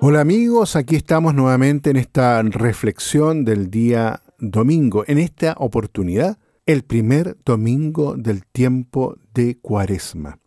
Hola 0.00 0.20
amigos, 0.20 0.76
aquí 0.76 0.94
estamos 0.94 1.34
nuevamente 1.34 1.90
en 1.90 1.96
esta 1.96 2.40
reflexión 2.42 3.44
del 3.44 3.68
día 3.68 4.22
domingo. 4.38 5.02
En 5.08 5.18
esta 5.18 5.56
oportunidad, 5.58 6.38
el 6.66 6.84
primer 6.84 7.36
domingo 7.44 8.14
del 8.16 8.46
tiempo 8.46 9.16
de 9.34 9.58
Cuaresma. 9.58 10.38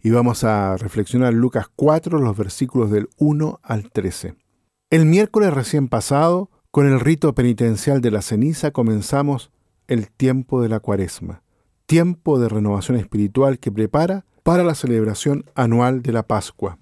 Y 0.00 0.08
vamos 0.08 0.44
a 0.44 0.78
reflexionar 0.78 1.34
Lucas 1.34 1.66
4, 1.76 2.18
los 2.18 2.34
versículos 2.34 2.90
del 2.90 3.10
1 3.18 3.60
al 3.62 3.90
13. 3.90 4.41
El 4.92 5.06
miércoles 5.06 5.54
recién 5.54 5.88
pasado, 5.88 6.50
con 6.70 6.86
el 6.86 7.00
rito 7.00 7.34
penitencial 7.34 8.02
de 8.02 8.10
la 8.10 8.20
ceniza, 8.20 8.72
comenzamos 8.72 9.50
el 9.86 10.10
tiempo 10.10 10.60
de 10.60 10.68
la 10.68 10.80
Cuaresma, 10.80 11.42
tiempo 11.86 12.38
de 12.38 12.50
renovación 12.50 12.98
espiritual 12.98 13.58
que 13.58 13.72
prepara 13.72 14.26
para 14.42 14.64
la 14.64 14.74
celebración 14.74 15.46
anual 15.54 16.02
de 16.02 16.12
la 16.12 16.24
Pascua. 16.24 16.78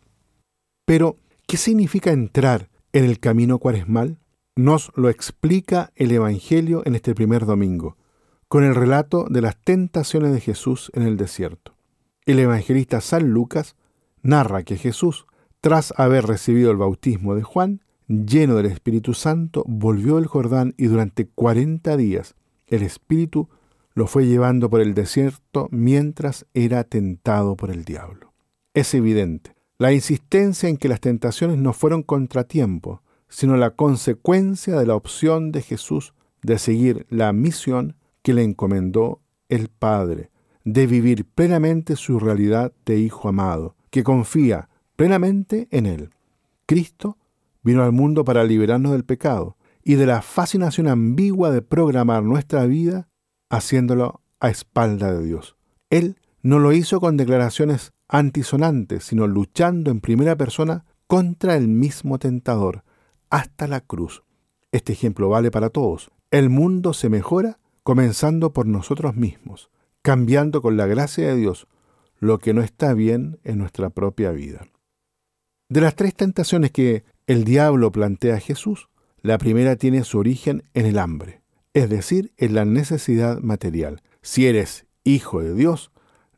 Pero, 0.84 1.18
¿Qué 1.46 1.56
significa 1.56 2.10
entrar 2.10 2.68
en 2.92 3.04
el 3.04 3.20
camino 3.20 3.60
cuaresmal? 3.60 4.18
Nos 4.56 4.90
lo 4.96 5.08
explica 5.08 5.92
el 5.94 6.10
Evangelio 6.10 6.82
en 6.86 6.96
este 6.96 7.14
primer 7.14 7.46
domingo, 7.46 7.96
con 8.48 8.64
el 8.64 8.74
relato 8.74 9.26
de 9.30 9.40
las 9.40 9.56
tentaciones 9.56 10.32
de 10.32 10.40
Jesús 10.40 10.90
en 10.94 11.04
el 11.04 11.16
desierto. 11.16 11.76
El 12.26 12.40
evangelista 12.40 13.00
San 13.00 13.30
Lucas 13.30 13.76
narra 14.20 14.64
que 14.64 14.76
Jesús, 14.76 15.26
tras 15.60 15.94
haber 15.96 16.26
recibido 16.26 16.72
el 16.72 16.76
bautismo 16.76 17.36
de 17.36 17.44
Juan, 17.44 17.82
lleno 18.10 18.56
del 18.56 18.66
Espíritu 18.66 19.14
Santo, 19.14 19.64
volvió 19.68 20.18
el 20.18 20.26
Jordán 20.26 20.74
y 20.76 20.86
durante 20.86 21.28
cuarenta 21.28 21.96
días 21.96 22.34
el 22.66 22.82
Espíritu 22.82 23.48
lo 23.94 24.08
fue 24.08 24.26
llevando 24.26 24.68
por 24.68 24.80
el 24.80 24.94
desierto 24.94 25.68
mientras 25.70 26.46
era 26.52 26.82
tentado 26.84 27.56
por 27.56 27.70
el 27.70 27.84
diablo. 27.84 28.32
Es 28.74 28.94
evidente 28.94 29.54
la 29.78 29.92
insistencia 29.92 30.68
en 30.68 30.76
que 30.76 30.88
las 30.88 31.00
tentaciones 31.00 31.58
no 31.58 31.72
fueron 31.72 32.02
contratiempo, 32.02 33.02
sino 33.28 33.56
la 33.56 33.70
consecuencia 33.70 34.78
de 34.78 34.86
la 34.86 34.96
opción 34.96 35.52
de 35.52 35.62
Jesús 35.62 36.12
de 36.42 36.58
seguir 36.58 37.06
la 37.10 37.32
misión 37.32 37.96
que 38.22 38.34
le 38.34 38.42
encomendó 38.42 39.20
el 39.48 39.68
Padre, 39.68 40.30
de 40.64 40.86
vivir 40.86 41.24
plenamente 41.24 41.96
su 41.96 42.18
realidad 42.18 42.72
de 42.84 42.98
Hijo 42.98 43.28
amado, 43.28 43.76
que 43.90 44.02
confía 44.02 44.68
plenamente 44.96 45.68
en 45.70 45.86
Él. 45.86 46.10
Cristo 46.66 47.16
vino 47.62 47.82
al 47.82 47.92
mundo 47.92 48.24
para 48.24 48.44
liberarnos 48.44 48.92
del 48.92 49.04
pecado 49.04 49.56
y 49.82 49.94
de 49.94 50.06
la 50.06 50.22
fascinación 50.22 50.88
ambigua 50.88 51.50
de 51.50 51.62
programar 51.62 52.22
nuestra 52.22 52.66
vida 52.66 53.08
haciéndolo 53.48 54.22
a 54.40 54.50
espalda 54.50 55.12
de 55.12 55.24
Dios. 55.24 55.56
Él 55.90 56.16
no 56.42 56.58
lo 56.58 56.72
hizo 56.72 57.00
con 57.00 57.16
declaraciones 57.16 57.92
antisonantes, 58.08 59.04
sino 59.04 59.26
luchando 59.26 59.90
en 59.90 60.00
primera 60.00 60.36
persona 60.36 60.84
contra 61.06 61.56
el 61.56 61.68
mismo 61.68 62.18
tentador, 62.18 62.84
hasta 63.30 63.66
la 63.66 63.80
cruz. 63.80 64.22
Este 64.72 64.92
ejemplo 64.92 65.28
vale 65.28 65.50
para 65.50 65.70
todos. 65.70 66.10
El 66.30 66.50
mundo 66.50 66.92
se 66.92 67.08
mejora 67.08 67.58
comenzando 67.82 68.52
por 68.52 68.66
nosotros 68.66 69.16
mismos, 69.16 69.70
cambiando 70.02 70.62
con 70.62 70.76
la 70.76 70.86
gracia 70.86 71.26
de 71.26 71.36
Dios 71.36 71.66
lo 72.18 72.38
que 72.38 72.54
no 72.54 72.62
está 72.62 72.94
bien 72.94 73.40
en 73.44 73.58
nuestra 73.58 73.90
propia 73.90 74.30
vida. 74.30 74.66
De 75.68 75.80
las 75.80 75.94
tres 75.94 76.14
tentaciones 76.14 76.70
que 76.70 77.04
el 77.30 77.44
diablo 77.44 77.92
plantea 77.92 78.36
a 78.36 78.40
Jesús, 78.40 78.88
la 79.22 79.38
primera 79.38 79.76
tiene 79.76 80.04
su 80.04 80.18
origen 80.18 80.62
en 80.74 80.86
el 80.86 80.98
hambre, 80.98 81.42
es 81.74 81.88
decir, 81.88 82.32
en 82.36 82.54
la 82.54 82.64
necesidad 82.64 83.40
material. 83.40 84.02
Si 84.22 84.46
eres 84.46 84.86
hijo 85.04 85.40
de 85.40 85.54
Dios, 85.54 85.90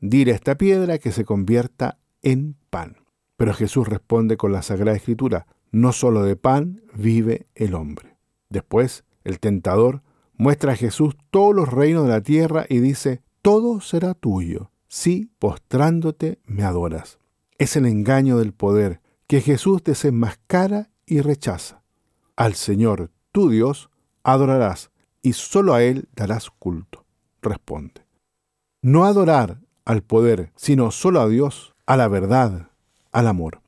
Dile 0.04 0.32
a 0.32 0.34
esta 0.34 0.56
piedra 0.56 0.98
que 0.98 1.12
se 1.12 1.24
convierta 1.24 1.96
en 2.22 2.56
pan. 2.70 2.96
Pero 3.36 3.54
Jesús 3.54 3.86
responde 3.86 4.36
con 4.36 4.50
la 4.50 4.62
Sagrada 4.62 4.96
Escritura, 4.96 5.46
no 5.70 5.92
solo 5.92 6.24
de 6.24 6.34
pan 6.34 6.82
vive 6.92 7.46
el 7.54 7.74
hombre. 7.74 8.16
Después, 8.50 9.04
el 9.22 9.38
tentador 9.38 10.02
muestra 10.36 10.72
a 10.72 10.76
Jesús 10.76 11.16
todos 11.30 11.54
los 11.54 11.72
reinos 11.72 12.02
de 12.02 12.10
la 12.10 12.20
tierra 12.20 12.66
y 12.68 12.80
dice, 12.80 13.22
todo 13.42 13.80
será 13.80 14.14
tuyo, 14.14 14.72
si 14.88 15.30
postrándote 15.38 16.40
me 16.46 16.64
adoras. 16.64 17.20
Es 17.58 17.76
el 17.76 17.86
engaño 17.86 18.38
del 18.38 18.52
poder 18.52 19.00
que 19.32 19.40
Jesús 19.40 19.82
desenmascara 19.82 20.90
y 21.06 21.22
rechaza. 21.22 21.82
Al 22.36 22.52
Señor, 22.52 23.12
tu 23.32 23.48
Dios, 23.48 23.88
adorarás 24.24 24.90
y 25.22 25.32
solo 25.32 25.72
a 25.72 25.82
Él 25.82 26.06
darás 26.14 26.50
culto. 26.50 27.06
Responde. 27.40 28.04
No 28.82 29.06
adorar 29.06 29.62
al 29.86 30.02
poder, 30.02 30.52
sino 30.54 30.90
solo 30.90 31.22
a 31.22 31.30
Dios, 31.30 31.72
a 31.86 31.96
la 31.96 32.08
verdad, 32.08 32.68
al 33.10 33.26
amor. 33.26 33.62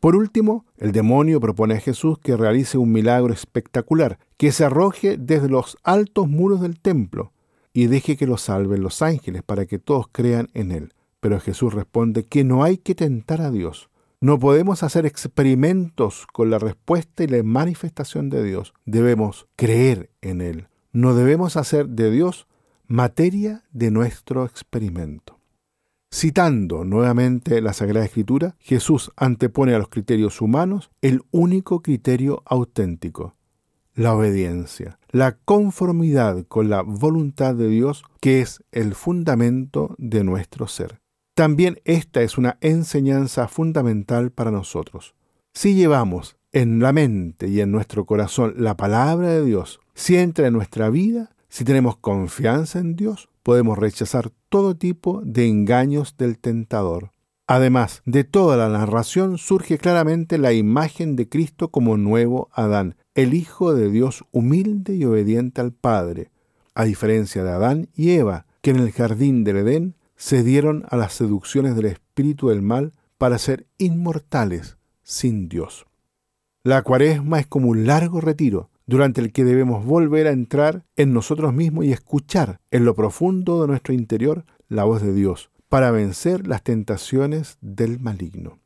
Por 0.00 0.16
último, 0.16 0.66
el 0.76 0.92
demonio 0.92 1.40
propone 1.40 1.76
a 1.76 1.80
Jesús 1.80 2.18
que 2.18 2.36
realice 2.36 2.76
un 2.76 2.92
milagro 2.92 3.32
espectacular, 3.32 4.18
que 4.36 4.52
se 4.52 4.66
arroje 4.66 5.16
desde 5.16 5.48
los 5.48 5.78
altos 5.82 6.28
muros 6.28 6.60
del 6.60 6.78
templo 6.78 7.32
y 7.72 7.86
deje 7.86 8.18
que 8.18 8.26
lo 8.26 8.36
salven 8.36 8.82
los 8.82 9.00
ángeles 9.00 9.42
para 9.42 9.64
que 9.64 9.78
todos 9.78 10.08
crean 10.12 10.48
en 10.52 10.72
él. 10.72 10.92
Pero 11.20 11.40
Jesús 11.40 11.72
responde 11.72 12.24
que 12.24 12.44
no 12.44 12.64
hay 12.64 12.76
que 12.76 12.94
tentar 12.94 13.40
a 13.40 13.50
Dios. 13.50 13.88
No 14.20 14.38
podemos 14.38 14.82
hacer 14.82 15.04
experimentos 15.04 16.26
con 16.32 16.48
la 16.48 16.58
respuesta 16.58 17.22
y 17.22 17.26
la 17.26 17.42
manifestación 17.42 18.30
de 18.30 18.42
Dios. 18.42 18.72
Debemos 18.86 19.46
creer 19.56 20.10
en 20.22 20.40
Él. 20.40 20.68
No 20.92 21.14
debemos 21.14 21.58
hacer 21.58 21.88
de 21.90 22.10
Dios 22.10 22.46
materia 22.86 23.64
de 23.72 23.90
nuestro 23.90 24.46
experimento. 24.46 25.38
Citando 26.10 26.84
nuevamente 26.84 27.60
la 27.60 27.74
Sagrada 27.74 28.06
Escritura, 28.06 28.56
Jesús 28.58 29.12
antepone 29.16 29.74
a 29.74 29.78
los 29.78 29.90
criterios 29.90 30.40
humanos 30.40 30.90
el 31.02 31.20
único 31.30 31.82
criterio 31.82 32.42
auténtico, 32.46 33.34
la 33.94 34.14
obediencia, 34.14 34.98
la 35.10 35.36
conformidad 35.36 36.46
con 36.46 36.70
la 36.70 36.80
voluntad 36.80 37.54
de 37.54 37.68
Dios, 37.68 38.02
que 38.20 38.40
es 38.40 38.62
el 38.72 38.94
fundamento 38.94 39.94
de 39.98 40.24
nuestro 40.24 40.68
ser. 40.68 41.00
También 41.36 41.82
esta 41.84 42.22
es 42.22 42.38
una 42.38 42.56
enseñanza 42.62 43.46
fundamental 43.46 44.30
para 44.30 44.50
nosotros. 44.50 45.14
Si 45.52 45.74
llevamos 45.74 46.38
en 46.50 46.80
la 46.80 46.94
mente 46.94 47.48
y 47.48 47.60
en 47.60 47.70
nuestro 47.70 48.06
corazón 48.06 48.54
la 48.56 48.78
palabra 48.78 49.28
de 49.28 49.44
Dios, 49.44 49.78
si 49.92 50.16
entra 50.16 50.46
en 50.46 50.54
nuestra 50.54 50.88
vida, 50.88 51.36
si 51.50 51.62
tenemos 51.62 51.98
confianza 51.98 52.78
en 52.78 52.96
Dios, 52.96 53.28
podemos 53.42 53.76
rechazar 53.76 54.32
todo 54.48 54.78
tipo 54.78 55.20
de 55.26 55.46
engaños 55.46 56.16
del 56.16 56.38
tentador. 56.38 57.10
Además 57.46 58.00
de 58.06 58.24
toda 58.24 58.56
la 58.56 58.70
narración 58.70 59.36
surge 59.36 59.76
claramente 59.76 60.38
la 60.38 60.54
imagen 60.54 61.16
de 61.16 61.28
Cristo 61.28 61.70
como 61.70 61.98
nuevo 61.98 62.48
Adán, 62.54 62.96
el 63.14 63.34
Hijo 63.34 63.74
de 63.74 63.90
Dios 63.90 64.24
humilde 64.32 64.94
y 64.94 65.04
obediente 65.04 65.60
al 65.60 65.72
Padre, 65.72 66.30
a 66.74 66.84
diferencia 66.86 67.44
de 67.44 67.50
Adán 67.50 67.88
y 67.94 68.12
Eva, 68.12 68.46
que 68.62 68.70
en 68.70 68.78
el 68.78 68.90
jardín 68.90 69.44
del 69.44 69.58
Edén 69.58 69.96
cedieron 70.16 70.84
a 70.88 70.96
las 70.96 71.12
seducciones 71.12 71.76
del 71.76 71.86
espíritu 71.86 72.48
del 72.48 72.62
mal 72.62 72.92
para 73.18 73.38
ser 73.38 73.66
inmortales 73.78 74.76
sin 75.02 75.48
Dios. 75.48 75.86
La 76.62 76.82
cuaresma 76.82 77.38
es 77.38 77.46
como 77.46 77.68
un 77.68 77.86
largo 77.86 78.20
retiro, 78.20 78.70
durante 78.86 79.20
el 79.20 79.32
que 79.32 79.44
debemos 79.44 79.84
volver 79.84 80.26
a 80.26 80.32
entrar 80.32 80.84
en 80.96 81.12
nosotros 81.12 81.52
mismos 81.52 81.84
y 81.84 81.92
escuchar 81.92 82.60
en 82.70 82.84
lo 82.84 82.94
profundo 82.94 83.60
de 83.60 83.68
nuestro 83.68 83.92
interior 83.92 84.44
la 84.68 84.84
voz 84.84 85.02
de 85.02 85.12
Dios 85.12 85.50
para 85.68 85.90
vencer 85.90 86.46
las 86.46 86.62
tentaciones 86.62 87.58
del 87.60 87.98
maligno 87.98 88.58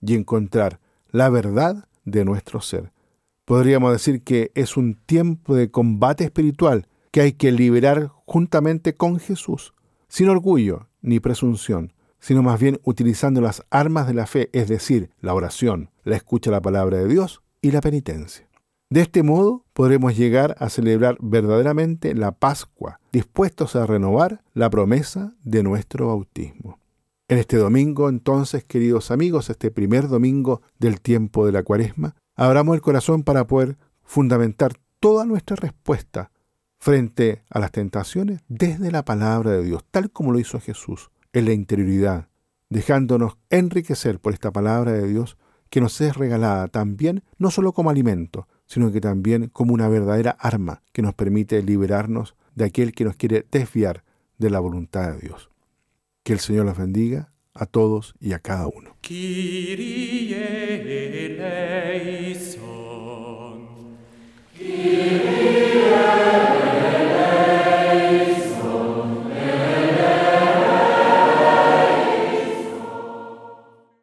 y 0.00 0.14
encontrar 0.14 0.80
la 1.10 1.30
verdad 1.30 1.88
de 2.04 2.24
nuestro 2.24 2.60
ser. 2.60 2.92
Podríamos 3.44 3.92
decir 3.92 4.22
que 4.22 4.50
es 4.54 4.76
un 4.76 4.94
tiempo 4.94 5.54
de 5.54 5.70
combate 5.70 6.24
espiritual 6.24 6.86
que 7.12 7.20
hay 7.20 7.32
que 7.32 7.52
liberar 7.52 8.10
juntamente 8.26 8.94
con 8.94 9.18
Jesús, 9.18 9.72
sin 10.08 10.28
orgullo 10.28 10.87
ni 11.00 11.20
presunción, 11.20 11.92
sino 12.20 12.42
más 12.42 12.60
bien 12.60 12.80
utilizando 12.84 13.40
las 13.40 13.64
armas 13.70 14.06
de 14.06 14.14
la 14.14 14.26
fe, 14.26 14.50
es 14.52 14.68
decir, 14.68 15.10
la 15.20 15.34
oración, 15.34 15.90
la 16.04 16.16
escucha 16.16 16.50
de 16.50 16.56
la 16.56 16.62
palabra 16.62 16.98
de 16.98 17.08
Dios 17.08 17.42
y 17.62 17.70
la 17.70 17.80
penitencia. 17.80 18.48
De 18.90 19.02
este 19.02 19.22
modo 19.22 19.66
podremos 19.74 20.16
llegar 20.16 20.56
a 20.58 20.70
celebrar 20.70 21.18
verdaderamente 21.20 22.14
la 22.14 22.32
Pascua, 22.32 23.00
dispuestos 23.12 23.76
a 23.76 23.84
renovar 23.84 24.42
la 24.54 24.70
promesa 24.70 25.34
de 25.44 25.62
nuestro 25.62 26.06
bautismo. 26.06 26.78
En 27.28 27.36
este 27.36 27.58
domingo, 27.58 28.08
entonces, 28.08 28.64
queridos 28.64 29.10
amigos, 29.10 29.50
este 29.50 29.70
primer 29.70 30.08
domingo 30.08 30.62
del 30.78 31.02
tiempo 31.02 31.44
de 31.44 31.52
la 31.52 31.62
cuaresma, 31.62 32.16
abramos 32.34 32.74
el 32.74 32.80
corazón 32.80 33.22
para 33.22 33.46
poder 33.46 33.76
fundamentar 34.02 34.72
toda 35.00 35.26
nuestra 35.26 35.56
respuesta 35.56 36.30
frente 36.78 37.42
a 37.50 37.58
las 37.58 37.72
tentaciones 37.72 38.40
desde 38.48 38.90
la 38.90 39.04
palabra 39.04 39.52
de 39.52 39.64
Dios, 39.64 39.84
tal 39.90 40.10
como 40.10 40.32
lo 40.32 40.38
hizo 40.38 40.60
Jesús, 40.60 41.10
en 41.32 41.44
la 41.46 41.52
interioridad, 41.52 42.28
dejándonos 42.70 43.36
enriquecer 43.50 44.20
por 44.20 44.32
esta 44.32 44.52
palabra 44.52 44.92
de 44.92 45.06
Dios 45.06 45.36
que 45.70 45.80
nos 45.80 46.00
es 46.00 46.16
regalada 46.16 46.68
también 46.68 47.22
no 47.36 47.50
solo 47.50 47.72
como 47.72 47.90
alimento, 47.90 48.48
sino 48.66 48.92
que 48.92 49.00
también 49.00 49.48
como 49.48 49.74
una 49.74 49.88
verdadera 49.88 50.30
arma 50.30 50.82
que 50.92 51.02
nos 51.02 51.14
permite 51.14 51.62
liberarnos 51.62 52.36
de 52.54 52.64
aquel 52.64 52.92
que 52.92 53.04
nos 53.04 53.16
quiere 53.16 53.46
desviar 53.50 54.04
de 54.38 54.50
la 54.50 54.60
voluntad 54.60 55.12
de 55.12 55.20
Dios. 55.20 55.50
Que 56.22 56.32
el 56.32 56.40
Señor 56.40 56.66
los 56.66 56.78
bendiga 56.78 57.32
a 57.54 57.66
todos 57.66 58.14
y 58.20 58.32
a 58.32 58.38
cada 58.38 58.66
uno. 58.66 58.96